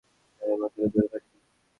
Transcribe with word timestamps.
আপনার 0.41 0.49
এই 0.49 0.57
বন্ধুকে 0.61 0.87
দূরে 0.93 1.07
পাঠিয়ে 1.07 1.31
দিন। 1.33 1.43